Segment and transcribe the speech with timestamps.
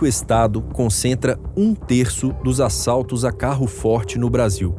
[0.00, 4.74] único estado concentra um terço dos assaltos a carro forte no Brasil.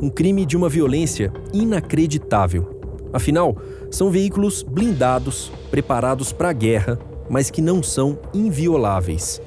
[0.00, 2.80] Um crime de uma violência inacreditável.
[3.12, 3.56] Afinal,
[3.90, 6.96] são veículos blindados, preparados para a guerra,
[7.28, 9.42] mas que não são invioláveis.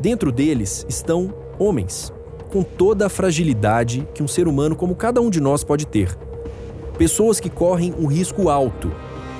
[0.00, 2.10] Dentro deles estão homens,
[2.50, 6.16] com toda a fragilidade que um ser humano como cada um de nós pode ter.
[6.96, 8.90] Pessoas que correm um risco alto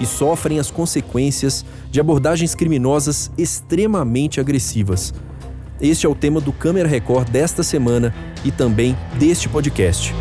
[0.00, 5.12] e sofrem as consequências de abordagens criminosas extremamente agressivas.
[5.80, 10.12] Este é o tema do Câmera Record desta semana e também deste podcast.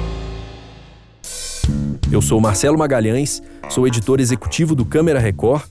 [2.11, 5.63] Eu sou Marcelo Magalhães, sou editor executivo do Câmera Record.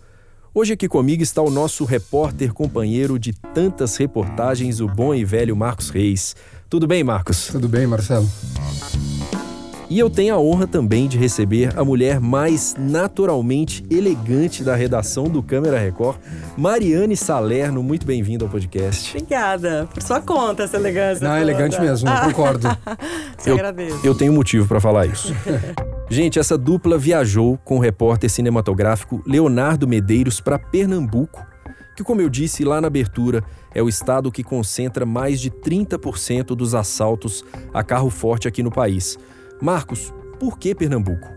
[0.53, 5.55] Hoje aqui comigo está o nosso repórter companheiro de tantas reportagens, o bom e velho
[5.55, 6.35] Marcos Reis.
[6.69, 7.49] Tudo bem, Marcos?
[7.49, 8.29] Tudo bem, Marcelo.
[9.89, 15.29] E eu tenho a honra também de receber a mulher mais naturalmente elegante da redação
[15.29, 16.17] do Câmera Record,
[16.57, 17.85] Mariane Salerno.
[17.85, 19.17] Muito bem-vinda ao podcast.
[19.17, 19.89] Obrigada.
[19.95, 21.27] Por sua conta, essa elegância.
[21.27, 22.69] Não, é elegante mesmo, eu concordo.
[23.41, 24.05] Te agradeço.
[24.05, 25.33] Eu tenho motivo para falar isso.
[26.11, 31.47] Gente, essa dupla viajou com o repórter cinematográfico Leonardo Medeiros para Pernambuco,
[31.97, 33.43] que, como eu disse lá na abertura,
[33.73, 38.71] é o estado que concentra mais de 30% dos assaltos a carro forte aqui no
[38.71, 39.17] país.
[39.61, 41.29] Marcos, por que Pernambuco?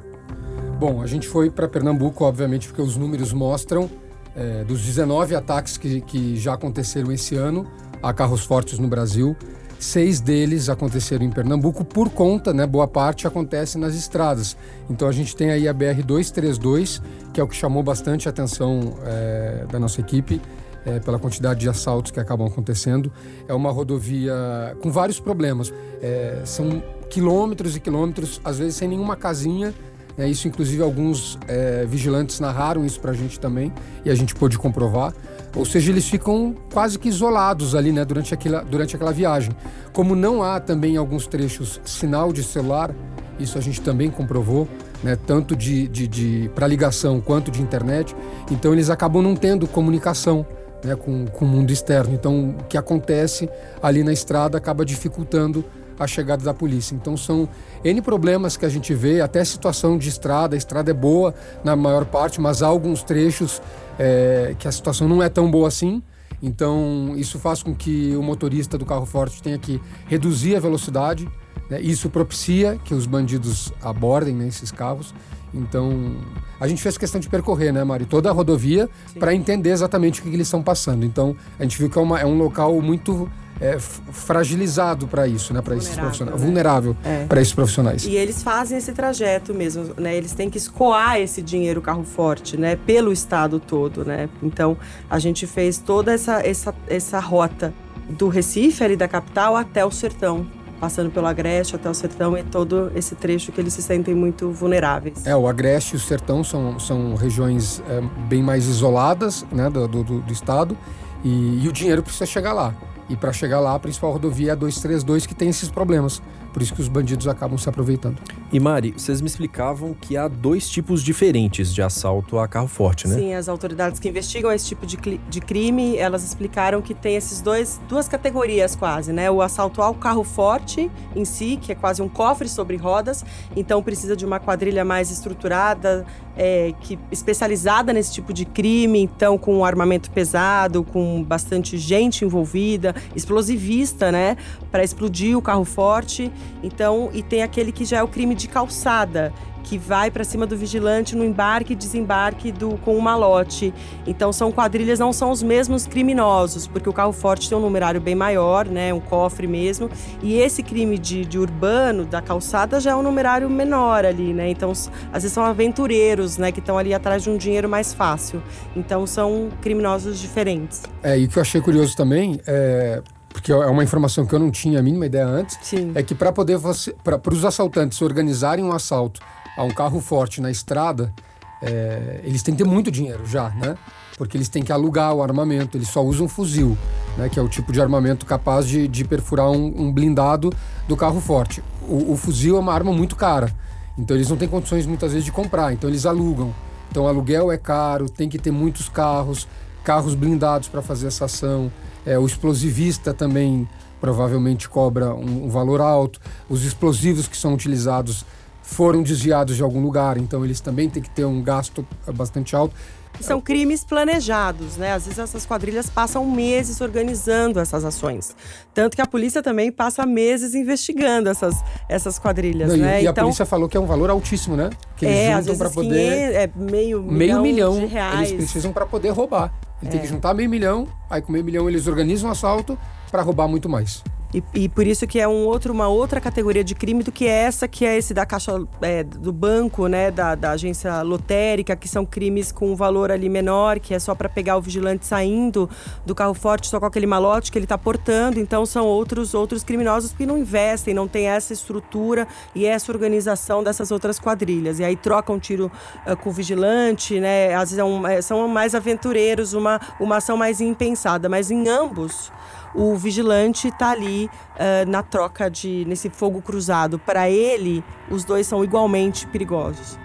[0.79, 3.89] Bom, a gente foi para Pernambuco, obviamente, porque os números mostram
[4.35, 7.65] é, dos 19 ataques que, que já aconteceram esse ano
[8.01, 9.35] a carros fortes no Brasil,
[9.77, 14.55] seis deles aconteceram em Pernambuco por conta, né, boa parte acontece nas estradas.
[14.89, 17.01] Então a gente tem aí a BR 232,
[17.33, 20.41] que é o que chamou bastante a atenção é, da nossa equipe.
[20.89, 23.11] É, pela quantidade de assaltos que acabam acontecendo.
[23.47, 24.33] É uma rodovia
[24.81, 25.71] com vários problemas.
[26.01, 29.73] É, são quilômetros e quilômetros, às vezes sem nenhuma casinha.
[30.17, 33.71] É, isso, inclusive, alguns é, vigilantes narraram isso para a gente também
[34.03, 35.13] e a gente pôde comprovar.
[35.55, 39.51] Ou seja, eles ficam quase que isolados ali né, durante, aquela, durante aquela viagem.
[39.93, 42.93] Como não há também em alguns trechos sinal de celular,
[43.39, 44.67] isso a gente também comprovou,
[45.03, 48.15] né, tanto de, de, de para ligação quanto de internet,
[48.51, 50.45] então eles acabam não tendo comunicação.
[50.83, 52.13] Né, com, com o mundo externo.
[52.13, 53.49] Então, o que acontece
[53.83, 55.65] ali na estrada acaba dificultando
[55.99, 56.95] a chegada da polícia.
[56.95, 57.47] Então são
[57.83, 61.75] N problemas que a gente vê, até situação de estrada, a estrada é boa na
[61.75, 63.61] maior parte, mas há alguns trechos
[63.99, 66.01] é, que a situação não é tão boa assim.
[66.41, 71.27] Então isso faz com que o motorista do carro forte tenha que reduzir a velocidade.
[71.69, 71.81] Né?
[71.81, 75.13] Isso propicia que os bandidos abordem né, esses carros.
[75.53, 76.15] Então,
[76.59, 80.23] a gente fez questão de percorrer, né, Mari, toda a rodovia para entender exatamente o
[80.23, 81.05] que, que eles estão passando.
[81.05, 83.29] Então, a gente viu que é, uma, é um local muito
[83.61, 85.61] é, fragilizado para isso, né?
[85.61, 86.45] Para esses profissionais, né?
[86.45, 87.25] vulnerável é.
[87.25, 88.05] para esses profissionais.
[88.05, 90.15] E eles fazem esse trajeto mesmo, né?
[90.15, 92.75] Eles têm que escoar esse dinheiro carro forte, né?
[92.75, 94.29] Pelo estado todo, né?
[94.41, 94.77] Então
[95.09, 97.73] a gente fez toda essa essa essa rota
[98.09, 100.47] do Recife ali da capital até o sertão,
[100.79, 104.51] passando pelo Agreste até o Sertão e todo esse trecho que eles se sentem muito
[104.51, 105.25] vulneráveis.
[105.25, 109.87] É, o Agreste e o Sertão são, são regiões é, bem mais isoladas né, do,
[109.87, 110.77] do, do estado
[111.23, 112.73] e, e, o dinheiro precisa chegar lá.
[113.09, 116.21] E para chegar lá, a principal rodovia é a 232, que tem esses problemas.
[116.53, 118.21] Por isso que os bandidos acabam se aproveitando.
[118.51, 123.07] E Mari, vocês me explicavam que há dois tipos diferentes de assalto a carro forte,
[123.07, 123.13] né?
[123.13, 127.41] Sim, as autoridades que investigam esse tipo de, de crime, elas explicaram que tem esses
[127.41, 129.29] dois duas categorias quase, né?
[129.29, 133.23] O assalto ao carro forte em si, que é quase um cofre sobre rodas,
[133.55, 136.03] então precisa de uma quadrilha mais estruturada,
[136.35, 142.95] é, que especializada nesse tipo de crime, então com armamento pesado, com bastante gente envolvida,
[143.15, 144.37] explosivista, né,
[144.71, 146.31] para explodir o carro forte.
[146.63, 149.33] Então, e tem aquele que já é o crime de calçada,
[149.63, 153.73] que vai para cima do vigilante no embarque e desembarque do, com o malote.
[154.07, 158.01] Então são quadrilhas, não são os mesmos criminosos, porque o carro forte tem um numerário
[158.01, 159.89] bem maior, né, um cofre mesmo.
[160.23, 164.49] E esse crime de, de urbano, da calçada, já é um numerário menor ali, né?
[164.49, 168.41] Então às vezes são aventureiros, né, que estão ali atrás de um dinheiro mais fácil.
[168.75, 170.83] Então são criminosos diferentes.
[171.03, 174.39] É, e o que eu achei curioso também é porque é uma informação que eu
[174.39, 175.91] não tinha a mínima ideia antes, Sim.
[175.95, 179.21] é que para poder você, para os assaltantes organizarem um assalto
[179.55, 181.13] a um carro forte na estrada,
[181.61, 183.77] é, eles têm que ter muito dinheiro já, né?
[184.17, 186.77] Porque eles têm que alugar o armamento, eles só usam fuzil,
[187.17, 187.29] né?
[187.29, 190.51] Que é o tipo de armamento capaz de, de perfurar um, um, blindado
[190.87, 191.63] do carro forte.
[191.87, 193.53] O, o, fuzil é uma arma muito cara,
[193.97, 196.53] então eles não têm condições muitas vezes de comprar, então eles alugam.
[196.89, 199.47] Então aluguel é caro, tem que ter muitos carros,
[199.83, 201.71] carros blindados para fazer essa ação.
[202.05, 203.67] É, o explosivista também
[203.99, 206.19] provavelmente cobra um, um valor alto.
[206.49, 208.25] Os explosivos que são utilizados
[208.61, 212.75] foram desviados de algum lugar, então eles também têm que ter um gasto bastante alto.
[213.19, 214.93] São crimes planejados, né?
[214.93, 218.33] Às vezes essas quadrilhas passam meses organizando essas ações.
[218.73, 221.55] Tanto que a polícia também passa meses investigando essas,
[221.89, 223.03] essas quadrilhas, Não, e- né?
[223.03, 224.69] E, a polícia falou que é um valor altíssimo, né?
[224.95, 225.89] Que eles é, para poder.
[225.89, 228.29] 500, é meio, meio milhão de reais.
[228.31, 229.53] eles precisam para poder roubar.
[229.81, 230.03] Ele tem É.
[230.03, 232.77] que juntar meio milhão, aí com meio milhão eles organizam um assalto
[233.09, 234.03] para roubar muito mais.
[234.33, 237.25] E, e por isso que é um outro, uma outra categoria de crime do que
[237.25, 241.87] essa, que é esse da caixa é, do banco, né, da, da agência lotérica, que
[241.87, 245.67] são crimes com um valor ali menor, que é só para pegar o vigilante saindo
[246.05, 248.39] do carro forte só com aquele malote que ele está portando.
[248.39, 253.63] Então são outros outros criminosos que não investem, não tem essa estrutura e essa organização
[253.63, 254.79] dessas outras quadrilhas.
[254.79, 255.71] E aí trocam tiro
[256.05, 257.55] eh, com o vigilante, né?
[257.55, 261.67] Às vezes é um- é, são mais aventureiros, uma, uma ação mais impensada, mas em
[261.67, 262.31] ambos
[262.73, 266.99] o vigilante está ali ah, na troca de nesse fogo cruzado.
[266.99, 269.97] Para ele, os dois são igualmente perigosos.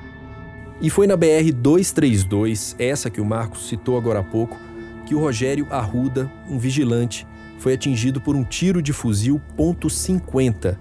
[0.81, 4.59] E foi na BR 232, essa que o Marcos citou agora há pouco,
[5.07, 7.27] que o Rogério Arruda, um vigilante,
[7.59, 10.77] foi atingido por um tiro de fuzil .50.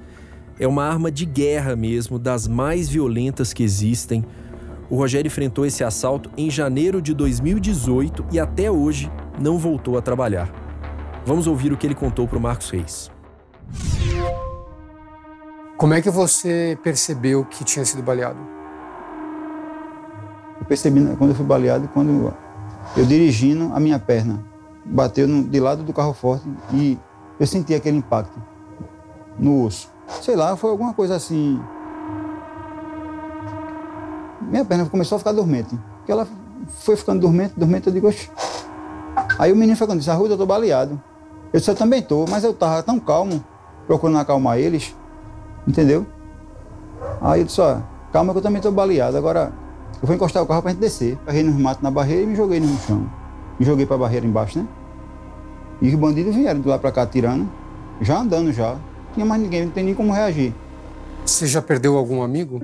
[0.59, 4.25] É uma arma de guerra mesmo, das mais violentas que existem.
[4.89, 10.01] O Rogério enfrentou esse assalto em janeiro de 2018 e até hoje não voltou a
[10.01, 10.62] trabalhar.
[11.25, 13.09] Vamos ouvir o que ele contou para o Marcos Reis.
[15.77, 18.39] Como é que você percebeu que tinha sido baleado?
[20.59, 22.33] Eu percebi né, quando eu fui baleado, quando
[22.95, 24.43] eu dirigindo a minha perna
[24.85, 26.97] bateu no- de lado do carro forte e
[27.39, 28.41] eu senti aquele impacto
[29.39, 29.89] no osso.
[30.21, 31.59] Sei lá, foi alguma coisa assim.
[34.41, 35.77] Minha perna começou a ficar dormente.
[35.97, 36.27] Porque ela
[36.67, 38.29] foi ficando dormente, dormente, eu digo, Oxi.
[39.39, 41.01] Aí o menino foi quando disse, Arruda, eu tô baleado.
[41.53, 43.43] Eu disse, eu também tô, mas eu tava tão calmo,
[43.85, 44.95] procurando acalmar eles,
[45.67, 46.05] entendeu?
[47.21, 47.77] Aí eu disse, ó,
[48.11, 49.15] calma que eu também tô baleado.
[49.15, 49.53] Agora,
[50.01, 51.15] eu vou encostar o carro pra gente descer.
[51.25, 53.07] Carrei nos matos na barreira e me joguei no chão.
[53.59, 54.67] Me joguei pra barreira embaixo, né?
[55.79, 57.47] E os bandidos vieram de lá pra cá atirando,
[58.01, 58.71] já andando já.
[58.73, 60.55] Não tinha mais ninguém, não tem nem como reagir.
[61.25, 62.61] Você já perdeu algum amigo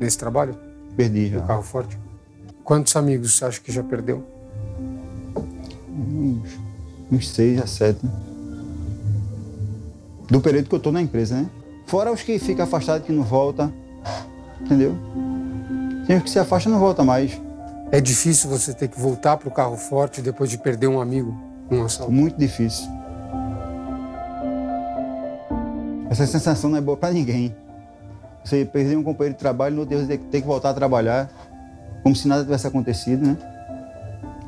[0.00, 0.56] nesse trabalho?
[0.96, 1.40] Perdi já.
[1.40, 1.98] No carro forte?
[2.62, 4.24] Quantos amigos você acha que já perdeu?
[5.90, 6.58] Uns,
[7.14, 8.00] uns seis a sete.
[10.28, 11.46] Do período que eu tô na empresa, né?
[11.86, 13.72] Fora os que ficam afastados que não volta.
[14.60, 14.96] Entendeu?
[16.06, 17.40] Tem os que se afastam e não volta mais.
[17.92, 21.34] É difícil você ter que voltar para o carro forte depois de perder um amigo
[21.70, 22.10] num assalto.
[22.10, 22.88] Muito difícil.
[26.10, 27.54] Essa sensação não é boa para ninguém.
[28.44, 31.30] Você perder um companheiro de trabalho, no outro dia você ter que voltar a trabalhar,
[32.02, 33.36] como se nada tivesse acontecido, né?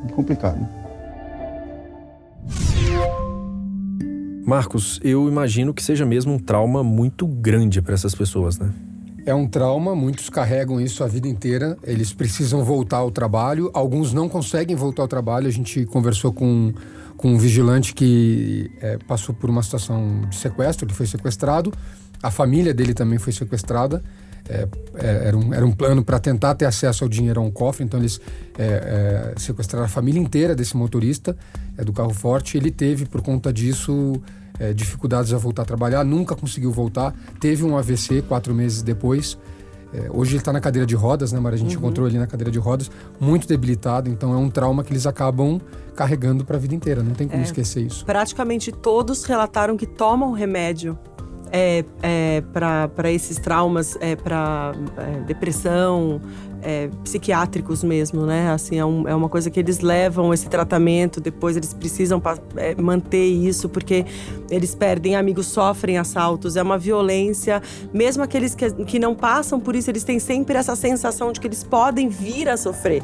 [0.09, 0.86] É complicado.
[4.47, 8.73] Marcos, eu imagino que seja mesmo um trauma muito grande para essas pessoas, né?
[9.27, 11.77] É um trauma, muitos carregam isso a vida inteira.
[11.83, 15.49] Eles precisam voltar ao trabalho, alguns não conseguem voltar ao trabalho.
[15.49, 16.73] A gente conversou com,
[17.17, 21.73] com um vigilante que é, passou por uma situação de sequestro, ele foi sequestrado.
[22.23, 24.01] A família dele também foi sequestrada.
[24.49, 27.51] É, é, era, um, era um plano para tentar ter acesso ao dinheiro a um
[27.51, 28.21] cofre, então eles
[28.59, 31.37] é, é, sequestraram a família inteira desse motorista
[31.77, 32.57] é, do carro forte.
[32.57, 34.21] Ele teve, por conta disso,
[34.59, 37.15] é, dificuldades a voltar a trabalhar, nunca conseguiu voltar.
[37.41, 39.39] Teve um AVC quatro meses depois.
[40.11, 41.55] Hoje ele está na cadeira de rodas, né, Mara?
[41.55, 44.11] A gente encontrou ele na cadeira de rodas, muito debilitado.
[44.11, 45.59] Então é um trauma que eles acabam
[45.95, 47.03] carregando para a vida inteira.
[47.03, 48.05] Não tem como esquecer isso.
[48.05, 50.99] Praticamente todos relataram que tomam remédio
[51.53, 54.73] é, é, para esses traumas, é, para
[55.27, 56.21] depressão,
[56.63, 58.51] é, psiquiátricos mesmo, né?
[58.51, 62.21] Assim, é, um- é uma coisa que eles levam esse tratamento, depois eles precisam
[62.57, 64.05] é, manter isso, porque
[64.51, 67.63] eles perdem amigos, sofrem assaltos, é uma violência.
[67.93, 71.47] Mesmo aqueles que, que não passam por isso, eles têm sempre essa sensação de que
[71.47, 73.03] eles podem vir a sofrer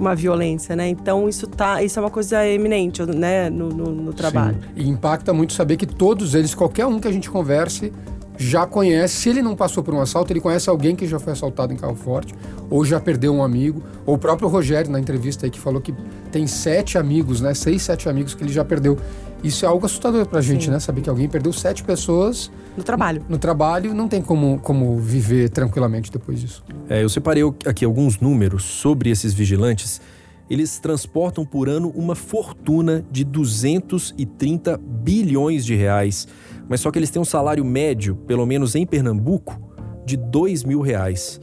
[0.00, 0.88] uma violência, né?
[0.88, 4.56] Então isso tá, isso é uma coisa eminente, né, no, no- no trabalho.
[4.62, 4.68] Sim.
[4.76, 7.92] E impacta muito saber que todos eles, qualquer um que a gente converse,
[8.40, 9.16] já conhece.
[9.16, 11.76] Se ele não passou por um assalto, ele conhece alguém que já foi assaltado em
[11.76, 12.34] carro forte,
[12.70, 15.94] ou já perdeu um amigo, ou o próprio Rogério na entrevista aí que falou que
[16.32, 17.52] tem sete amigos, né?
[17.52, 18.96] Seis, sete amigos que ele já perdeu.
[19.44, 20.70] Isso é algo assustador pra gente, Sim.
[20.70, 20.80] né?
[20.80, 23.22] Saber que alguém perdeu sete pessoas No trabalho.
[23.28, 26.64] no trabalho, não tem como, como viver tranquilamente depois disso.
[26.88, 30.00] É, eu separei aqui alguns números sobre esses vigilantes.
[30.48, 36.26] Eles transportam por ano uma fortuna de 230 bilhões de reais.
[36.70, 39.60] Mas só que eles têm um salário médio, pelo menos em Pernambuco,
[40.06, 41.40] de 2 mil reais.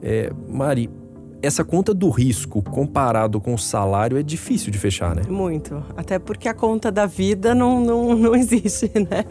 [0.00, 0.88] É, Mari,
[1.42, 5.22] essa conta do risco comparado com o salário é difícil de fechar, né?
[5.28, 5.82] Muito.
[5.96, 9.24] Até porque a conta da vida não, não, não existe, né?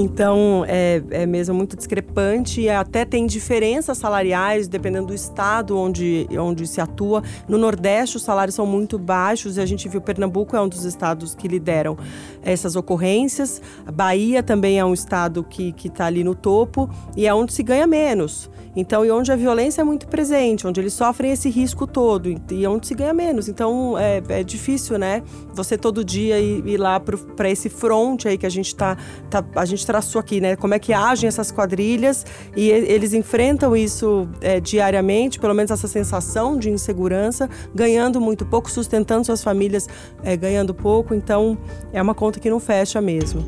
[0.00, 6.26] Então, é, é mesmo muito discrepante e até tem diferenças salariais dependendo do estado onde,
[6.38, 7.22] onde se atua.
[7.46, 10.86] No Nordeste, os salários são muito baixos e a gente viu Pernambuco é um dos
[10.86, 11.98] estados que lideram
[12.42, 13.60] essas ocorrências.
[13.84, 17.62] A Bahia também é um estado que está ali no topo e é onde se
[17.62, 18.48] ganha menos.
[18.74, 22.66] Então, e onde a violência é muito presente, onde eles sofrem esse risco todo e
[22.66, 23.48] onde se ganha menos.
[23.48, 25.22] Então, é, é difícil, né?
[25.54, 28.96] Você todo dia ir, ir lá para esse front aí que a gente tá,
[29.28, 30.54] tá, a gente traçou aqui, né?
[30.54, 35.88] Como é que agem essas quadrilhas e eles enfrentam isso é, diariamente, pelo menos essa
[35.88, 39.88] sensação de insegurança, ganhando muito pouco, sustentando suas famílias
[40.22, 41.12] é, ganhando pouco.
[41.12, 41.58] Então,
[41.92, 43.44] é uma conta que não fecha mesmo.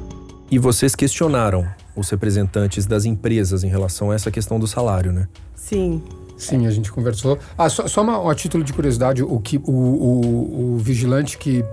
[0.51, 5.29] E vocês questionaram os representantes das empresas em relação a essa questão do salário, né?
[5.55, 6.03] Sim.
[6.37, 7.39] Sim, a gente conversou.
[7.57, 11.65] Ah, só, só uma, a título de curiosidade, o, que, o, o, o vigilante que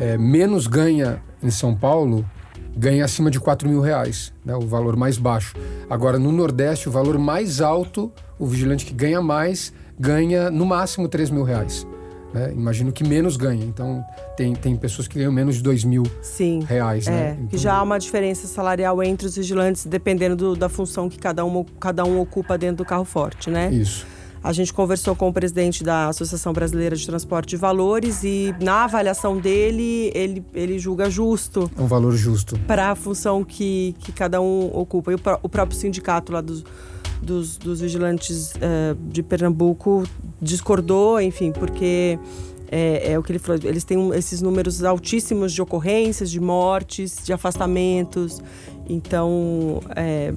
[0.00, 2.24] é, menos ganha em São Paulo
[2.76, 5.54] ganha acima de 4 mil reais, né, o valor mais baixo.
[5.88, 11.08] Agora, no Nordeste, o valor mais alto, o vigilante que ganha mais, ganha no máximo
[11.08, 11.86] 3 mil reais.
[12.34, 12.52] Né?
[12.52, 13.64] Imagino que menos ganha.
[13.64, 14.04] Então,
[14.36, 17.06] tem, tem pessoas que ganham menos de 2 mil Sim, reais.
[17.06, 17.32] É, né?
[17.34, 21.16] Então, que já há uma diferença salarial entre os vigilantes, dependendo do, da função que
[21.16, 23.72] cada um, cada um ocupa dentro do carro forte, né?
[23.72, 24.04] Isso.
[24.44, 28.84] A gente conversou com o presidente da Associação Brasileira de Transporte de Valores e, na
[28.84, 31.70] avaliação dele, ele, ele julga justo.
[31.74, 32.58] É um valor justo.
[32.66, 35.12] Para a função que, que cada um ocupa.
[35.12, 36.62] E o, o próprio sindicato lá dos,
[37.22, 40.04] dos, dos vigilantes uh, de Pernambuco
[40.42, 42.18] discordou, enfim, porque
[42.70, 47.16] é, é, o que ele falou, eles têm esses números altíssimos de ocorrências, de mortes,
[47.24, 48.42] de afastamentos.
[48.86, 50.34] Então, é,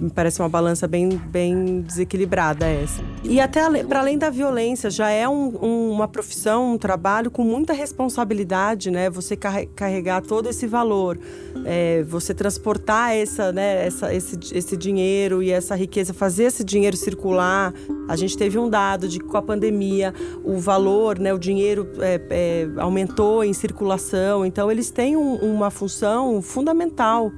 [0.00, 3.02] me parece uma balança bem, bem desequilibrada essa.
[3.22, 7.44] E até para além da violência, já é um, um, uma profissão, um trabalho com
[7.44, 9.10] muita responsabilidade, né?
[9.10, 11.18] Você carregar todo esse valor,
[11.64, 16.96] é, você transportar essa, né, essa, esse, esse dinheiro e essa riqueza, fazer esse dinheiro
[16.96, 17.72] circular.
[18.08, 20.12] A gente teve um dado de que com a pandemia
[20.44, 24.44] o valor, né, o dinheiro é, é, aumentou em circulação.
[24.44, 27.32] Então eles têm um, uma função fundamental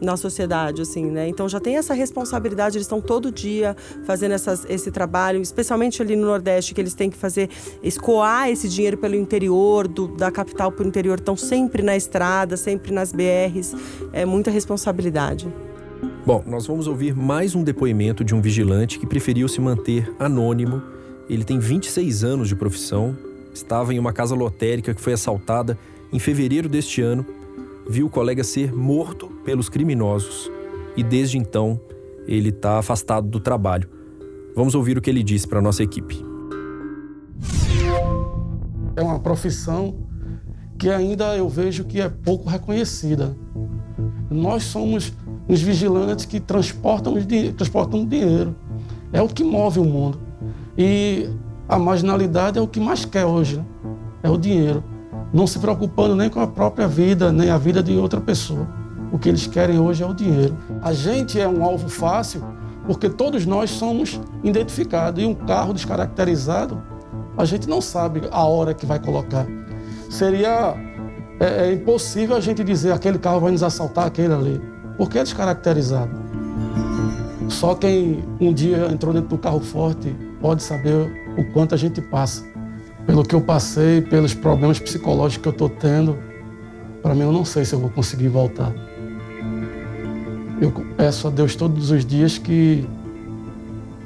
[0.00, 1.28] na sociedade, assim, né?
[1.28, 6.16] Então já tem essa responsabilidade, eles estão todo dia fazendo essas, esse trabalho, especialmente ali
[6.16, 7.48] no Nordeste, que eles têm que fazer,
[7.82, 12.56] escoar esse dinheiro pelo interior, do, da capital para o interior, estão sempre na estrada,
[12.56, 13.74] sempre nas BRs,
[14.12, 15.48] é muita responsabilidade.
[16.24, 20.82] Bom, nós vamos ouvir mais um depoimento de um vigilante que preferiu se manter anônimo.
[21.28, 23.16] Ele tem 26 anos de profissão,
[23.52, 25.78] estava em uma casa lotérica que foi assaltada
[26.12, 27.26] em fevereiro deste ano
[27.88, 30.50] viu o colega ser morto pelos criminosos
[30.96, 31.80] e desde então
[32.26, 33.88] ele está afastado do trabalho.
[34.54, 36.22] Vamos ouvir o que ele disse para nossa equipe.
[38.94, 39.96] É uma profissão
[40.76, 43.34] que ainda eu vejo que é pouco reconhecida.
[44.30, 45.12] Nós somos
[45.48, 47.14] os vigilantes que transportam,
[47.56, 48.54] transportam dinheiro.
[49.12, 50.20] É o que move o mundo.
[50.76, 51.28] E
[51.68, 53.64] a marginalidade é o que mais quer hoje, né?
[54.22, 54.84] é o dinheiro
[55.32, 58.66] não se preocupando nem com a própria vida, nem a vida de outra pessoa.
[59.12, 60.56] O que eles querem hoje é o dinheiro.
[60.82, 62.42] A gente é um alvo fácil
[62.86, 66.82] porque todos nós somos identificados e um carro descaracterizado,
[67.36, 69.46] a gente não sabe a hora que vai colocar.
[70.08, 70.74] Seria
[71.38, 74.60] é, é impossível a gente dizer aquele carro vai nos assaltar, aquele ali,
[74.96, 76.10] porque é descaracterizado.
[77.48, 82.00] Só quem um dia entrou dentro do carro forte pode saber o quanto a gente
[82.00, 82.42] passa
[83.08, 86.18] pelo que eu passei, pelos problemas psicológicos que eu estou tendo,
[87.02, 88.70] para mim eu não sei se eu vou conseguir voltar.
[90.60, 92.86] Eu peço a Deus todos os dias que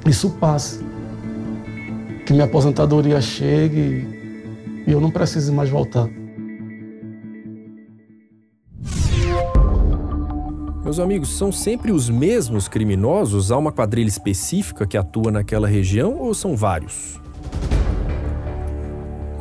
[0.07, 0.79] isso passe,
[2.25, 4.07] que minha aposentadoria chegue
[4.87, 6.07] e eu não precise mais voltar.
[10.81, 13.51] Meus amigos, são sempre os mesmos criminosos?
[13.51, 17.21] Há uma quadrilha específica que atua naquela região ou são vários?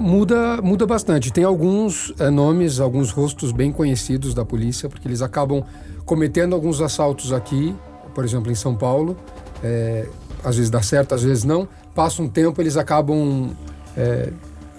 [0.02, 1.32] Muda, muda bastante.
[1.32, 5.62] Tem alguns é, nomes, alguns rostos bem conhecidos da polícia, porque eles acabam
[6.04, 7.72] cometendo alguns assaltos aqui,
[8.12, 9.16] por exemplo, em São Paulo.
[9.62, 10.08] É,
[10.42, 11.68] às vezes dá certo, às vezes não.
[11.94, 13.50] Passa um tempo, eles acabam
[13.96, 14.32] é,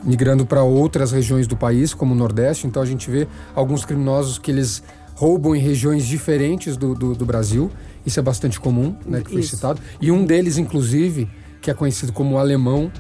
[0.04, 2.68] migrando para outras regiões do país, como o Nordeste.
[2.68, 3.26] Então a gente vê
[3.56, 4.84] alguns criminosos que eles
[5.16, 7.72] roubam em regiões diferentes do, do, do Brasil.
[8.06, 9.56] Isso é bastante comum, né, que foi Isso.
[9.56, 9.80] citado.
[10.02, 11.30] E um deles, inclusive,
[11.62, 12.92] que é conhecido como alemão,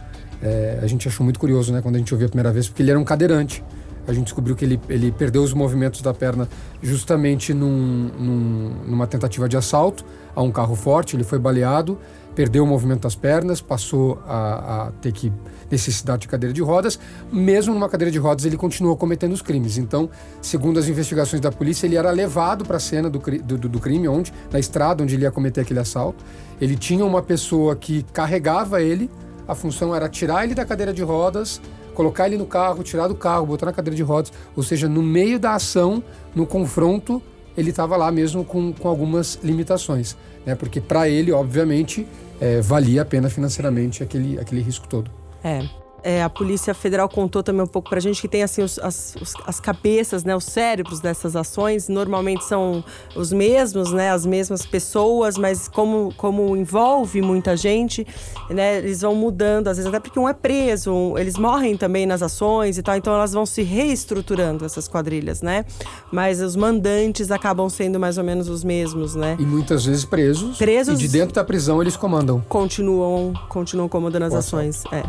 [0.44, 2.84] é, a gente achou muito curioso, né, quando a gente ouviu a primeira vez, porque
[2.84, 3.64] ele era um cadeirante.
[4.06, 6.48] A gente descobriu que ele, ele perdeu os movimentos da perna
[6.82, 10.04] justamente num, num, numa tentativa de assalto
[10.36, 11.16] a um carro forte.
[11.16, 11.98] Ele foi baleado,
[12.36, 15.32] perdeu o movimento das pernas, passou a, a ter que
[15.72, 17.00] necessidade de cadeira de rodas.
[17.32, 19.78] Mesmo numa cadeira de rodas, ele continuou cometendo os crimes.
[19.78, 20.10] Então,
[20.42, 24.08] segundo as investigações da polícia, ele era levado para a cena do, do, do, crime,
[24.10, 26.24] onde na estrada onde ele ia cometer aquele assalto.
[26.60, 29.10] Ele tinha uma pessoa que carregava ele.
[29.48, 31.62] A função era tirar ele da cadeira de rodas,
[31.94, 34.32] colocar ele no carro, tirar do carro, botar na cadeira de rodas.
[34.56, 36.04] Ou seja, no meio da ação,
[36.36, 37.22] no confronto,
[37.58, 40.16] ele estava lá mesmo com, com algumas limitações.
[40.46, 40.56] Né?
[40.56, 42.08] Porque para ele, obviamente,
[42.40, 45.12] é, valia a pena financeiramente aquele, aquele risco todo.
[45.44, 45.83] É.
[46.04, 49.16] É, a Polícia Federal contou também um pouco pra gente que tem assim os, as,
[49.22, 52.84] os, as cabeças, né, os cérebros dessas ações normalmente são
[53.16, 58.06] os mesmos, né, as mesmas pessoas, mas como, como envolve muita gente,
[58.50, 62.22] né, eles vão mudando, às vezes até porque um é preso, eles morrem também nas
[62.22, 65.66] ações e tal, então elas vão se reestruturando essas quadrilhas, né?
[66.12, 69.38] Mas os mandantes acabam sendo mais ou menos os mesmos, né?
[69.40, 70.58] E muitas vezes presos.
[70.58, 71.00] Presos.
[71.00, 72.44] E de dentro da prisão eles comandam.
[72.50, 75.04] Continuam, continuam comandando as ações, é.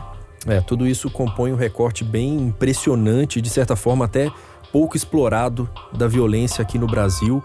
[0.46, 4.30] É, tudo isso compõe um recorte bem impressionante, de certa forma até
[4.70, 7.42] pouco explorado da violência aqui no Brasil.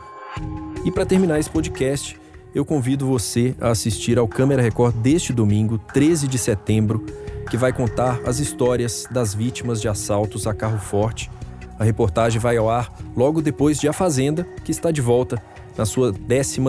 [0.84, 2.20] E para terminar esse podcast,
[2.54, 7.06] eu convido você a assistir ao Câmera Record deste domingo, 13 de setembro,
[7.50, 11.30] que vai contar as histórias das vítimas de assaltos a carro forte.
[11.78, 15.42] A reportagem vai ao ar logo depois de A Fazenda, que está de volta
[15.80, 16.60] na sua 12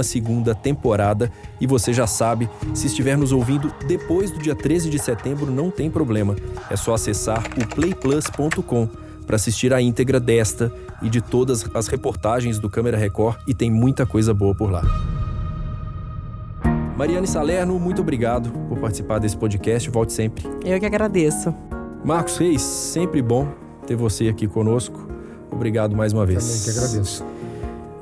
[0.62, 1.32] temporada.
[1.60, 5.68] E você já sabe, se estiver nos ouvindo depois do dia 13 de setembro, não
[5.68, 6.36] tem problema.
[6.70, 8.88] É só acessar o playplus.com
[9.26, 13.70] para assistir a íntegra desta e de todas as reportagens do Câmera Record e tem
[13.70, 14.82] muita coisa boa por lá.
[16.96, 19.90] Mariane Salerno, muito obrigado por participar desse podcast.
[19.90, 20.44] Volte sempre.
[20.64, 21.52] Eu que agradeço.
[22.04, 23.48] Marcos Reis, sempre bom
[23.86, 25.08] ter você aqui conosco.
[25.50, 26.44] Obrigado mais uma vez.
[26.44, 27.24] Também que agradeço.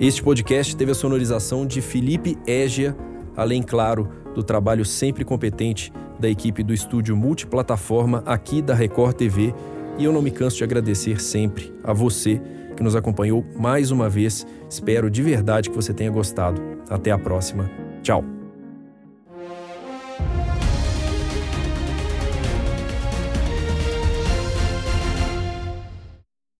[0.01, 2.97] Este podcast teve a sonorização de Felipe Égia,
[3.37, 9.53] além, claro, do trabalho sempre competente da equipe do estúdio multiplataforma aqui da Record TV.
[9.99, 12.41] E eu não me canso de agradecer sempre a você
[12.77, 14.47] que nos acompanhou mais uma vez.
[14.71, 16.63] Espero de verdade que você tenha gostado.
[16.89, 17.69] Até a próxima.
[18.01, 18.38] Tchau.